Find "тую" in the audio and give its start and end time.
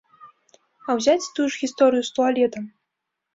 1.35-1.45